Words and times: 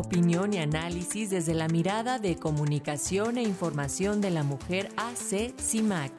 opinión 0.00 0.54
y 0.54 0.58
análisis 0.58 1.30
desde 1.30 1.54
la 1.54 1.68
mirada 1.68 2.18
de 2.18 2.36
comunicación 2.36 3.38
e 3.38 3.42
información 3.42 4.20
de 4.20 4.30
la 4.30 4.42
mujer 4.42 4.88
AC 4.96 5.54
CIMAC. 5.60 6.12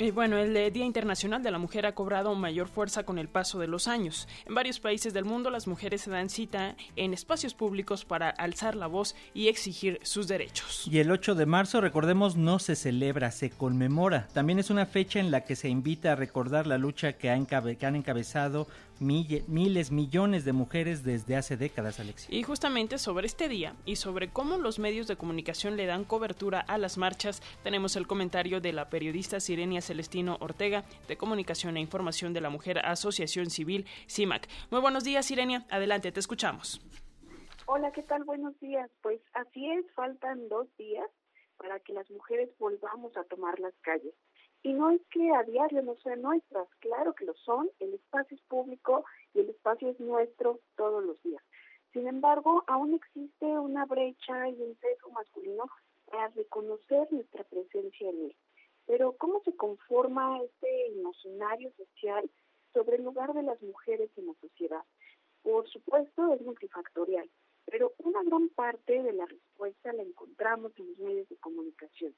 Y 0.00 0.12
bueno, 0.12 0.38
el 0.38 0.72
Día 0.72 0.84
Internacional 0.84 1.42
de 1.42 1.50
la 1.50 1.58
Mujer 1.58 1.84
ha 1.84 1.92
cobrado 1.96 2.32
mayor 2.36 2.68
fuerza 2.68 3.02
con 3.02 3.18
el 3.18 3.28
paso 3.28 3.58
de 3.58 3.66
los 3.66 3.88
años. 3.88 4.28
En 4.46 4.54
varios 4.54 4.78
países 4.78 5.12
del 5.12 5.24
mundo 5.24 5.50
las 5.50 5.66
mujeres 5.66 6.02
se 6.02 6.10
dan 6.10 6.30
cita 6.30 6.76
en 6.94 7.12
espacios 7.12 7.52
públicos 7.52 8.04
para 8.04 8.30
alzar 8.30 8.76
la 8.76 8.86
voz 8.86 9.16
y 9.34 9.48
exigir 9.48 9.98
sus 10.04 10.28
derechos. 10.28 10.86
Y 10.88 11.00
el 11.00 11.10
8 11.10 11.34
de 11.34 11.46
marzo, 11.46 11.80
recordemos, 11.80 12.36
no 12.36 12.60
se 12.60 12.76
celebra, 12.76 13.32
se 13.32 13.50
conmemora. 13.50 14.28
También 14.32 14.60
es 14.60 14.70
una 14.70 14.86
fecha 14.86 15.18
en 15.18 15.32
la 15.32 15.40
que 15.42 15.56
se 15.56 15.68
invita 15.68 16.12
a 16.12 16.16
recordar 16.16 16.68
la 16.68 16.78
lucha 16.78 17.14
que, 17.14 17.28
han 17.30 17.96
encabezado 17.96 18.68
miles, 19.00 19.90
millones 19.90 20.44
de 20.44 20.52
mujeres 20.52 21.04
desde 21.04 21.36
hace 21.36 21.56
décadas, 21.56 22.00
Alexia. 22.00 22.34
Y 22.34 22.42
justamente 22.42 22.98
sobre 22.98 23.26
este 23.26 23.48
día 23.48 23.74
y 23.84 23.96
sobre 23.96 24.30
cómo 24.30 24.58
los 24.58 24.78
medios 24.78 25.06
de 25.06 25.16
comunicación 25.16 25.76
le 25.76 25.86
dan 25.86 26.04
cobertura 26.04 26.60
a 26.60 26.78
las 26.78 26.98
marchas, 26.98 27.42
tenemos 27.62 27.96
el 27.96 28.06
comentario 28.06 28.60
de 28.60 28.72
la 28.72 28.88
periodista 28.88 29.40
Sirenia 29.40 29.80
Celestino 29.80 30.36
Ortega 30.40 30.84
de 31.06 31.16
Comunicación 31.16 31.76
e 31.76 31.80
Información 31.80 32.32
de 32.32 32.40
la 32.40 32.50
Mujer 32.50 32.78
Asociación 32.84 33.50
Civil 33.50 33.86
CIMAC. 34.08 34.48
Muy 34.70 34.80
buenos 34.80 35.04
días, 35.04 35.26
Sirenia. 35.26 35.66
Adelante, 35.70 36.12
te 36.12 36.20
escuchamos. 36.20 36.80
Hola, 37.66 37.92
¿qué 37.92 38.02
tal? 38.02 38.24
Buenos 38.24 38.58
días. 38.60 38.90
Pues 39.02 39.20
así 39.34 39.70
es, 39.70 39.84
faltan 39.94 40.48
dos 40.48 40.66
días 40.78 41.06
para 41.58 41.80
que 41.80 41.92
las 41.92 42.10
mujeres 42.10 42.48
volvamos 42.58 43.16
a 43.16 43.24
tomar 43.24 43.58
las 43.60 43.74
calles. 43.82 44.14
Y 44.62 44.72
no 44.72 44.90
es 44.90 45.00
que 45.10 45.30
a 45.32 45.44
diario 45.44 45.82
no 45.82 45.96
sean 45.96 46.22
nuestras, 46.22 46.68
claro 46.80 47.14
que 47.14 47.24
lo 47.24 47.34
son, 47.34 47.70
el 47.78 47.94
espacio 47.94 48.36
es 48.36 48.42
público 48.44 49.04
y 49.34 49.40
el 49.40 49.50
espacio 49.50 49.90
es 49.90 50.00
nuestro 50.00 50.60
todos 50.76 51.04
los 51.04 51.22
días. 51.22 51.42
Sin 51.92 52.06
embargo, 52.06 52.64
aún 52.66 52.94
existe 52.94 53.46
una 53.46 53.86
brecha 53.86 54.48
y 54.48 54.60
un 54.60 54.76
sesgo 54.80 55.10
masculino 55.10 55.64
para 56.06 56.28
reconocer 56.28 57.08
nuestra 57.12 57.44
presencia 57.44 58.10
en 58.10 58.24
él. 58.26 58.36
Pero 58.86 59.16
¿cómo 59.16 59.40
se 59.44 59.54
conforma 59.54 60.40
este 60.42 60.86
emocionario 60.88 61.72
social 61.76 62.28
sobre 62.72 62.96
el 62.96 63.04
lugar 63.04 63.32
de 63.34 63.42
las 63.42 63.60
mujeres 63.62 64.10
en 64.16 64.26
la 64.26 64.34
sociedad? 64.40 64.84
Por 65.42 65.68
supuesto, 65.68 66.32
es 66.34 66.40
multifactorial, 66.42 67.28
pero 67.66 67.92
una 67.98 68.22
gran 68.22 68.48
parte 68.50 69.02
de 69.02 69.12
la 69.12 69.26
respuesta 69.26 69.92
la 69.92 70.02
encontramos 70.02 70.72
en 70.78 70.88
los 70.88 70.98
medios 70.98 71.28
de 71.28 71.36
comunicación. 71.36 72.14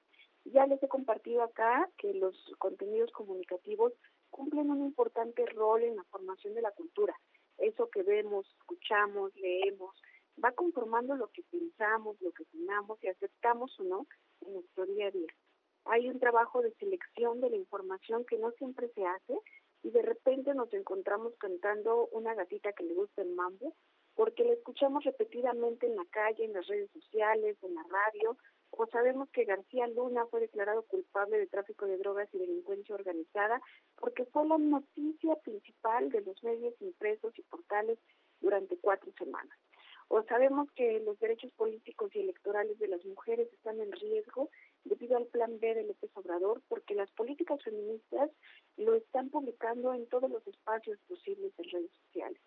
Ya 0.52 0.66
les 0.66 0.82
he 0.82 0.88
compartido 0.88 1.42
acá 1.42 1.88
que 1.96 2.12
los 2.12 2.34
contenidos 2.58 3.12
comunicativos 3.12 3.92
cumplen 4.30 4.70
un 4.70 4.84
importante 4.84 5.46
rol 5.46 5.84
en 5.84 5.94
la 5.94 6.04
formación 6.04 6.54
de 6.54 6.62
la 6.62 6.72
cultura. 6.72 7.14
Eso 7.58 7.88
que 7.88 8.02
vemos, 8.02 8.46
escuchamos, 8.58 9.32
leemos, 9.36 9.94
va 10.42 10.50
conformando 10.52 11.14
lo 11.14 11.28
que 11.28 11.42
pensamos, 11.50 12.20
lo 12.20 12.32
que 12.32 12.42
opinamos 12.42 13.02
y 13.04 13.08
aceptamos 13.08 13.78
o 13.78 13.84
no 13.84 14.06
en 14.40 14.54
nuestro 14.54 14.86
día 14.86 15.06
a 15.06 15.10
día. 15.12 15.32
Hay 15.84 16.08
un 16.08 16.18
trabajo 16.18 16.62
de 16.62 16.74
selección 16.74 17.40
de 17.40 17.50
la 17.50 17.56
información 17.56 18.24
que 18.24 18.38
no 18.38 18.50
siempre 18.52 18.88
se 18.88 19.04
hace 19.06 19.38
y 19.84 19.90
de 19.90 20.02
repente 20.02 20.52
nos 20.54 20.72
encontramos 20.74 21.32
cantando 21.38 22.08
una 22.08 22.34
gatita 22.34 22.72
que 22.72 22.84
le 22.84 22.94
gusta 22.94 23.22
el 23.22 23.30
mambo 23.34 23.76
porque 24.16 24.44
la 24.44 24.54
escuchamos 24.54 25.04
repetidamente 25.04 25.86
en 25.86 25.94
la 25.94 26.04
calle, 26.10 26.44
en 26.44 26.54
las 26.54 26.66
redes 26.66 26.90
sociales, 26.90 27.56
en 27.62 27.74
la 27.74 27.84
radio 27.84 28.36
o 28.70 28.86
sabemos 28.86 29.28
que 29.30 29.44
García 29.44 29.86
Luna 29.88 30.26
fue 30.26 30.40
declarado 30.40 30.82
culpable 30.82 31.38
de 31.38 31.46
tráfico 31.46 31.86
de 31.86 31.98
drogas 31.98 32.28
y 32.32 32.38
delincuencia 32.38 32.94
organizada 32.94 33.60
porque 33.96 34.24
fue 34.26 34.46
la 34.46 34.58
noticia 34.58 35.36
principal 35.36 36.10
de 36.10 36.22
los 36.22 36.42
medios 36.42 36.74
impresos 36.80 37.38
y 37.38 37.42
portales 37.42 37.98
durante 38.40 38.76
cuatro 38.78 39.12
semanas. 39.18 39.56
O 40.08 40.22
sabemos 40.24 40.68
que 40.72 40.98
los 41.00 41.18
derechos 41.20 41.52
políticos 41.52 42.10
y 42.14 42.20
electorales 42.20 42.78
de 42.80 42.88
las 42.88 43.04
mujeres 43.04 43.52
están 43.52 43.80
en 43.80 43.92
riesgo 43.92 44.50
debido 44.84 45.16
al 45.16 45.26
plan 45.26 45.60
B 45.60 45.74
de 45.74 45.84
López 45.84 46.10
Obrador 46.14 46.62
porque 46.68 46.94
las 46.94 47.10
políticas 47.12 47.62
feministas 47.62 48.30
lo 48.76 48.94
están 48.94 49.30
publicando 49.30 49.94
en 49.94 50.08
todos 50.08 50.28
los 50.28 50.44
espacios 50.48 50.98
posibles 51.06 51.52
en 51.58 51.70
redes 51.70 51.92
sociales. 52.06 52.40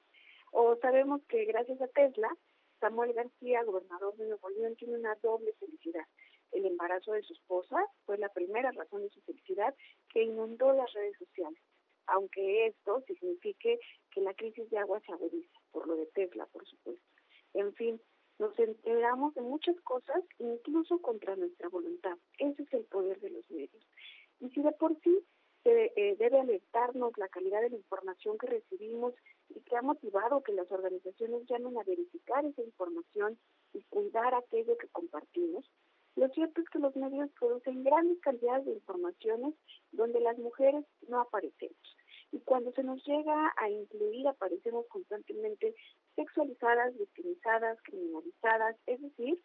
O 0.51 0.75
sabemos 0.81 1.21
que 1.29 1.45
gracias 1.45 1.81
a 1.81 1.87
Tesla 1.87 2.35
Samuel 2.83 3.13
García, 3.13 3.63
gobernador 3.63 4.13
de 4.17 4.25
Nuevo 4.25 4.49
León, 4.49 4.75
tiene 4.75 4.97
una 4.97 5.15
doble 5.23 5.53
felicidad. 5.53 6.03
El 6.51 6.65
embarazo 6.65 7.13
de 7.13 7.23
su 7.23 7.31
esposa 7.31 7.77
fue 8.05 8.17
la 8.17 8.27
primera 8.27 8.73
razón 8.73 9.03
de 9.03 9.09
su 9.09 9.21
felicidad 9.21 9.73
que 10.09 10.23
inundó 10.23 10.73
las 10.73 10.91
redes 10.91 11.17
sociales, 11.17 11.63
aunque 12.07 12.67
esto 12.67 13.01
signifique 13.07 13.79
que 14.11 14.19
la 14.19 14.33
crisis 14.33 14.69
de 14.69 14.79
agua 14.79 14.99
se 15.05 15.13
agudiza, 15.13 15.57
por 15.71 15.87
lo 15.87 15.95
de 15.95 16.07
Tesla, 16.07 16.45
por 16.47 16.65
supuesto. 16.67 17.05
En 17.53 17.73
fin, 17.73 18.01
nos 18.37 18.59
enteramos 18.59 19.33
de 19.33 19.43
muchas 19.43 19.79
cosas, 19.79 20.21
incluso 20.37 21.01
contra 21.01 21.37
nuestra 21.37 21.69
voluntad. 21.69 22.17
Ese 22.37 22.63
es 22.63 22.73
el 22.73 22.83
poder 22.83 23.17
de 23.21 23.29
los 23.29 23.49
medios. 23.49 23.87
Y 24.41 24.49
si 24.49 24.61
de 24.61 24.73
por 24.73 24.99
sí 24.99 25.25
eh, 25.65 26.15
debe 26.19 26.39
alertarnos 26.39 27.17
la 27.17 27.29
calidad 27.29 27.61
de 27.61 27.69
la 27.69 27.77
información 27.77 28.37
que 28.37 28.47
recibimos 28.47 29.13
y 29.49 29.61
que 29.61 29.77
ha 29.77 29.81
motivado 29.81 30.41
que 30.41 30.53
las 30.53 30.69
organizaciones 30.71 31.45
llamen 31.47 31.77
a 31.77 31.83
verificar 31.83 32.43
esa 32.45 32.61
información 32.61 33.37
y 33.73 33.81
cuidar 33.83 34.33
aquello 34.33 34.77
que 34.77 34.89
compartimos. 34.89 35.69
Lo 36.15 36.27
cierto 36.29 36.61
es 36.61 36.69
que 36.69 36.79
los 36.79 36.95
medios 36.95 37.29
producen 37.39 37.83
grandes 37.83 38.19
cantidades 38.19 38.65
de 38.65 38.73
informaciones 38.73 39.55
donde 39.91 40.19
las 40.19 40.37
mujeres 40.37 40.85
no 41.07 41.21
aparecemos. 41.21 41.97
Y 42.31 42.39
cuando 42.41 42.71
se 42.73 42.83
nos 42.83 43.03
llega 43.05 43.53
a 43.57 43.69
incluir, 43.69 44.27
aparecemos 44.27 44.85
constantemente 44.87 45.75
sexualizadas, 46.15 46.97
victimizadas, 46.97 47.77
criminalizadas, 47.83 48.75
es 48.85 49.01
decir, 49.01 49.39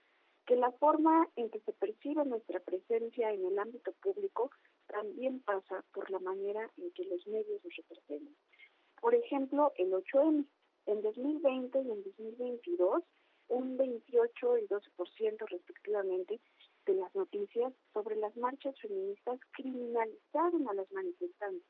que 0.47 0.57
la 0.57 0.73
forma 0.73 1.29
en 1.37 1.51
que 1.51 1.61
se 1.61 1.73
percibe 1.75 2.25
nuestra 2.25 2.61
presencia 2.61 3.31
en 3.33 3.45
el 3.45 3.59
ámbito 3.59 3.93
público 4.03 4.51
por 6.09 6.23
la 6.23 6.31
manera 6.31 6.71
en 6.79 6.91
que 6.93 7.05
los 7.05 7.27
medios 7.27 7.63
nos 7.65 7.77
representan. 7.77 8.35
Por 9.01 9.15
ejemplo, 9.15 9.73
el 9.77 9.93
8M. 9.93 10.47
En 10.87 11.03
2020 11.03 11.79
y 11.83 11.91
en 11.91 12.03
2022, 12.03 13.03
un 13.49 13.77
28 13.77 14.59
y 14.59 14.67
12% 14.69 15.49
respectivamente 15.49 16.41
de 16.87 16.95
las 16.95 17.15
noticias 17.15 17.75
sobre 17.93 18.17
las 18.17 18.35
marchas 18.39 18.75
feministas 18.81 19.39
criminalizaron 19.53 20.67
a 20.69 20.73
las 20.73 20.91
manifestantes. 20.93 21.69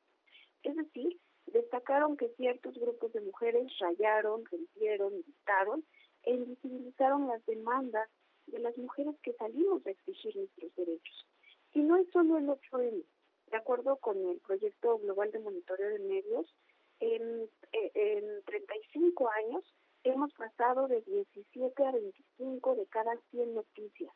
Es 0.63 0.77
decir, 0.77 1.19
destacaron 1.47 2.17
que 2.17 2.29
ciertos 2.37 2.79
grupos 2.79 3.13
de 3.13 3.21
mujeres 3.23 3.73
rayaron, 3.81 4.45
rompieron, 4.45 5.21
gritaron 5.23 5.85
e 6.23 6.35
invisibilizaron 6.35 7.27
las 7.27 7.45
demandas 7.47 8.09
de 8.47 8.61
las 8.61 8.77
mujeres 8.79 9.17
que 9.23 9.33
salimos 9.33 9.85
a 9.85 9.91
exigir 9.91 10.37
nuestros 10.37 10.75
derechos. 10.77 11.27
Y 11.75 11.81
no 11.81 11.97
es 11.97 12.09
solo 12.13 12.39
el 12.39 12.47
8M. 12.47 13.05
De 13.51 13.57
acuerdo 13.57 13.97
con 13.97 14.17
el 14.29 14.39
proyecto 14.41 14.99
global 14.99 15.31
de 15.31 15.39
monitoreo 15.39 15.89
de 15.89 15.99
medios, 16.01 16.55
en, 17.01 17.49
en 17.73 18.43
35 18.45 19.31
años 19.31 19.65
hemos 20.05 20.33
pasado 20.35 20.89
de 20.89 21.01
17 21.03 21.87
a 21.87 21.93
25 21.93 22.75
de 22.75 22.87
cada 22.87 23.17
100 23.31 23.55
noticias. 23.55 24.13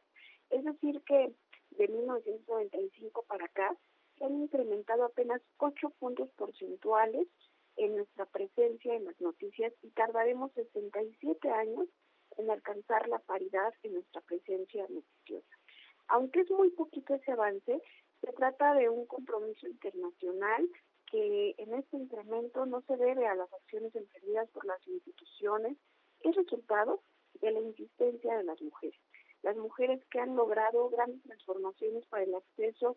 Es 0.51 0.65
decir, 0.65 1.01
que 1.07 1.33
de 1.71 1.89
1995 1.89 3.25
para 3.27 3.47
acá 3.47 3.75
se 4.19 4.25
han 4.25 4.35
incrementado 4.43 5.05
apenas 5.05 5.41
8 5.59 5.91
puntos 5.99 6.31
porcentuales 6.37 7.27
en 7.77 7.97
nuestra 7.97 8.27
presencia 8.27 8.95
en 8.95 9.07
las 9.07 9.19
noticias 9.21 9.73
y 9.83 9.91
tardaremos 9.91 10.53
67 10.53 11.49
años 11.51 11.89
en 12.37 12.51
alcanzar 12.51 13.09
la 13.09 13.19
paridad 13.21 13.73
en 13.83 13.95
nuestra 13.95 14.21
presencia 14.23 14.87
noticiosa. 14.89 15.57
Aunque 16.09 16.41
es 16.41 16.51
muy 16.51 16.71
poquito 16.71 17.15
ese 17.15 17.33
avance, 17.33 17.81
se 18.23 18.33
trata 18.33 18.75
de 18.75 18.89
un 18.89 19.07
compromiso 19.07 19.67
internacional 19.67 20.69
que 21.11 21.55
en 21.59 21.75
este 21.75 21.97
incremento 21.97 22.65
no 22.65 22.81
se 22.83 22.97
debe 22.97 23.27
a 23.27 23.35
las 23.35 23.53
acciones 23.53 23.95
emprendidas 23.95 24.49
por 24.51 24.65
las 24.65 24.87
instituciones, 24.87 25.77
es 26.21 26.35
resultado 26.37 27.03
de 27.41 27.51
la 27.51 27.61
insistencia 27.61 28.37
de 28.37 28.45
las 28.45 28.63
mujeres. 28.63 28.99
Las 29.43 29.57
mujeres 29.57 30.03
que 30.07 30.21
han 30.21 30.37
logrado 30.37 30.89
grandes 30.89 31.23
transformaciones 31.23 32.07
para 32.07 32.23
el 32.23 32.35
acceso 32.35 32.97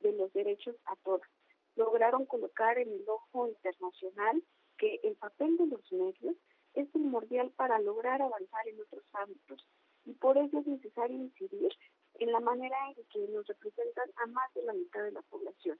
de 0.00 0.12
los 0.12 0.32
derechos 0.32 0.76
a 0.86 0.96
todas. 0.96 1.28
Lograron 1.76 2.26
colocar 2.26 2.78
en 2.78 2.92
el 2.92 3.08
ojo 3.08 3.48
internacional 3.48 4.42
que 4.76 5.00
el 5.04 5.14
papel 5.14 5.56
de 5.56 5.66
los 5.66 5.92
medios 5.92 6.36
es 6.74 6.88
primordial 6.88 7.50
para 7.52 7.78
lograr 7.78 8.20
avanzar 8.20 8.68
en 8.68 8.80
otros 8.80 9.04
ámbitos 9.12 9.64
y 10.04 10.12
por 10.14 10.36
eso 10.36 10.58
es 10.58 10.66
necesario 10.66 11.16
incidir 11.16 11.72
en 12.18 12.32
la 12.32 12.40
manera 12.40 12.76
en 12.96 13.04
que 13.06 13.32
nos 13.32 13.46
representan 13.46 14.10
a 14.16 14.26
más 14.26 14.52
de 14.54 14.62
la 14.62 14.72
mitad 14.72 15.02
de 15.02 15.12
la 15.12 15.22
población 15.22 15.78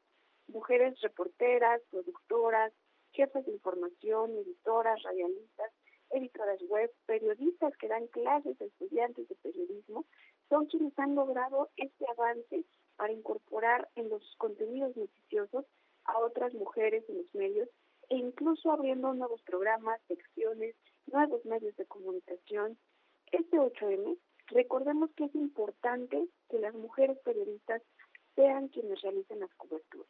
mujeres 0.49 1.01
reporteras, 1.01 1.81
productoras, 1.91 2.73
jefes 3.13 3.45
de 3.47 3.53
información, 3.53 4.31
editoras, 4.37 5.03
radialistas, 5.03 5.73
editoras 6.11 6.61
web, 6.69 6.91
periodistas 7.07 7.77
que 7.77 7.89
dan 7.89 8.07
clases 8.09 8.61
a 8.61 8.65
estudiantes 8.65 9.29
de 9.29 9.35
periodismo, 9.37 10.05
son 10.49 10.67
quienes 10.67 10.97
han 10.99 11.15
logrado 11.15 11.71
este 11.77 12.05
avance 12.11 12.65
para 12.97 13.13
incorporar 13.13 13.89
en 13.97 14.09
los 14.09 14.23
contenidos 14.37 14.97
noticiosos 14.97 15.65
a 16.05 16.19
otras 16.19 16.53
mujeres 16.55 17.05
en 17.09 17.19
los 17.19 17.35
medios 17.35 17.69
e 18.11 18.17
incluso 18.17 18.71
abriendo 18.71 19.15
nuevos 19.15 19.43
programas, 19.43 20.01
secciones, 20.07 20.77
nuevos 21.07 21.45
medios 21.47 21.75
de 21.77 21.87
comunicación. 21.87 22.79
Este 23.33 23.59
8M, 23.59 24.19
recordemos 24.55 25.11
que 25.17 25.25
es 25.25 25.35
importante 25.35 26.29
que 26.49 26.59
las 26.61 26.75
mujeres 26.75 27.19
periodistas 27.19 27.83
sean 28.37 28.69
quienes 28.69 29.03
realicen 29.03 29.41
las 29.41 29.53
coberturas, 29.55 30.09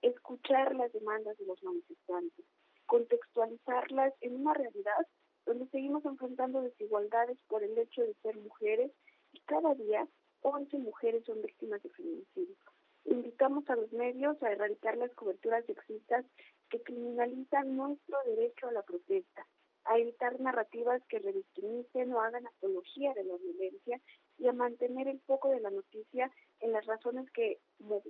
escuchar 0.00 0.74
las 0.74 0.92
demandas 0.92 1.36
de 1.38 1.46
los 1.46 1.62
manifestantes, 1.62 2.44
contextualizarlas 2.86 4.14
en 4.22 4.36
una 4.36 4.54
realidad 4.54 5.06
donde 5.44 5.66
seguimos 5.68 6.04
enfrentando 6.04 6.62
desigualdades 6.62 7.38
por 7.48 7.62
el 7.62 7.76
hecho 7.78 8.02
de 8.02 8.14
ser 8.22 8.36
mujeres 8.36 8.90
y 9.32 9.40
cada 9.40 9.74
día 9.74 10.08
11 10.40 10.78
mujeres 10.78 11.24
son 11.24 11.42
víctimas 11.42 11.82
de 11.82 11.90
feminicidio. 11.90 12.56
Invitamos 13.04 13.68
a 13.68 13.76
los 13.76 13.92
medios 13.92 14.42
a 14.42 14.52
erradicar 14.52 14.96
las 14.96 15.12
coberturas 15.14 15.64
sexistas 15.66 16.24
que 16.70 16.82
criminalizan 16.82 17.76
nuestro 17.76 18.16
derecho 18.26 18.68
a 18.68 18.72
la 18.72 18.82
protesta, 18.82 19.46
narrativas 20.38 21.02
que 21.08 21.18
revictimicen 21.18 22.12
o 22.12 22.20
hagan 22.20 22.46
apología 22.46 23.12
de 23.14 23.24
la 23.24 23.36
violencia 23.36 24.00
y 24.38 24.48
a 24.48 24.52
mantener 24.52 25.08
el 25.08 25.20
foco 25.20 25.50
de 25.50 25.60
la 25.60 25.70
noticia 25.70 26.30
en 26.60 26.72
las 26.72 26.86
razones 26.86 27.30
que 27.32 27.58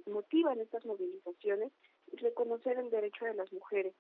motivan 0.07 0.61
estas 0.61 0.85
movilizaciones 0.85 1.73
y 2.13 2.17
reconocer 2.17 2.79
el 2.79 2.91
derecho 2.91 3.25
de 3.25 3.35
las 3.35 3.53
mujeres. 3.53 3.95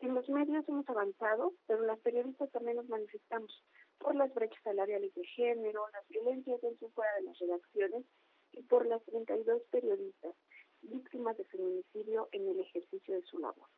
En 0.00 0.14
los 0.14 0.28
medios 0.28 0.68
hemos 0.68 0.88
avanzado, 0.88 1.54
pero 1.66 1.82
las 1.82 2.00
periodistas 2.00 2.50
también 2.50 2.76
nos 2.76 2.88
manifestamos 2.88 3.64
por 3.98 4.14
las 4.16 4.34
brechas 4.34 4.62
salariales 4.62 5.14
de 5.14 5.24
género, 5.24 5.86
las 5.92 6.06
violencias 6.08 6.60
dentro 6.60 6.88
y 6.88 6.90
fuera 6.90 7.14
de 7.14 7.22
las 7.22 7.38
redacciones 7.38 8.04
y 8.52 8.62
por 8.62 8.86
las 8.86 9.02
32 9.04 9.62
periodistas 9.70 10.34
víctimas 10.82 11.36
de 11.36 11.44
feminicidio 11.44 12.28
en 12.32 12.48
el 12.48 12.60
ejercicio 12.60 13.14
de 13.14 13.22
su 13.22 13.38
labor. 13.38 13.68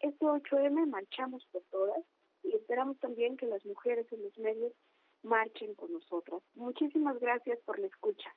Este 0.00 0.24
8M 0.24 0.86
marchamos 0.86 1.46
por 1.52 1.62
todas 1.70 2.04
esperamos 2.70 3.00
también 3.00 3.36
que 3.36 3.46
las 3.46 3.64
mujeres 3.66 4.06
en 4.12 4.22
los 4.22 4.38
medios 4.38 4.72
marchen 5.24 5.74
con 5.74 5.92
nosotras. 5.92 6.40
Muchísimas 6.54 7.18
gracias 7.18 7.58
por 7.66 7.80
la 7.80 7.88
escucha. 7.88 8.30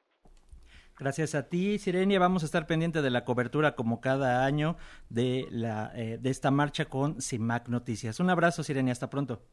Gracias 0.97 1.35
a 1.35 1.50
ti, 1.50 1.77
Sirenia. 1.77 2.19
Vamos 2.19 2.41
a 2.41 2.47
estar 2.47 2.65
pendiente 2.65 3.03
de 3.03 3.12
la 3.12 3.25
cobertura 3.25 3.75
como 3.75 4.01
cada 4.01 4.44
año 4.44 4.75
de, 5.09 5.45
la, 5.51 5.91
eh, 5.95 6.18
de 6.19 6.30
esta 6.31 6.50
marcha 6.50 6.85
con 6.85 7.21
CIMAC 7.21 7.68
Noticias. 7.69 8.19
Un 8.19 8.31
abrazo, 8.31 8.63
Sirenia. 8.63 8.91
Hasta 8.91 9.12
pronto. 9.12 9.44